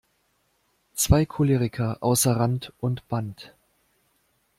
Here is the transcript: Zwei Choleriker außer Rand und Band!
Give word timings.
Zwei 0.95 1.27
Choleriker 1.27 1.99
außer 2.01 2.35
Rand 2.35 2.73
und 2.79 3.07
Band! 3.07 3.53